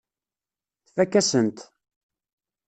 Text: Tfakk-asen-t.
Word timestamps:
Tfakk-asen-t. 0.85 1.57